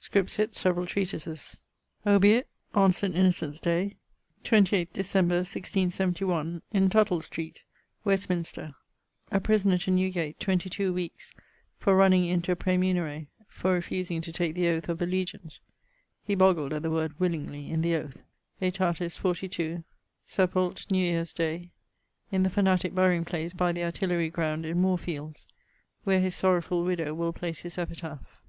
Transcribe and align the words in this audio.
Scripsit 0.00 0.54
severall 0.54 0.86
treatises. 0.86 1.58
Obiit 2.06 2.44
on 2.72 2.94
St. 2.94 3.14
Innocents 3.14 3.60
day, 3.60 3.98
28 4.42 4.90
Dec., 4.94 5.14
1671, 5.14 6.62
in 6.72 6.88
Tuttle 6.88 7.20
street, 7.20 7.60
Westminster, 8.02 8.74
a 9.30 9.38
prisoner 9.38 9.76
to 9.76 9.90
Newgate 9.90 10.40
22 10.40 10.94
weekes 10.94 11.34
for 11.76 11.94
running 11.94 12.24
into 12.24 12.50
a 12.50 12.56
praemunire 12.56 13.26
for 13.48 13.74
refusing 13.74 14.22
to 14.22 14.32
take 14.32 14.54
the 14.54 14.66
oath 14.68 14.88
of 14.88 15.02
allegiance 15.02 15.60
(he 16.24 16.34
boggled 16.34 16.72
at 16.72 16.80
the 16.80 16.90
word 16.90 17.20
'willingly' 17.20 17.68
in 17.68 17.82
the 17.82 17.96
oath): 17.96 18.16
aetatis 18.62 19.18
42. 19.18 19.84
Sepult., 20.26 20.86
Newyeares 20.90 21.34
day, 21.34 21.70
in 22.32 22.44
the 22.44 22.48
fanatique 22.50 22.94
burying 22.94 23.26
place 23.26 23.52
by 23.52 23.72
the 23.72 23.84
Artillery 23.84 24.30
ground 24.30 24.64
in 24.64 24.80
Moorfields, 24.80 25.46
where 26.04 26.20
his 26.20 26.34
sorrowfull 26.34 26.82
widdowe 26.86 27.12
will 27.12 27.34
place 27.34 27.58
his 27.58 27.76
epitaph. 27.76 28.40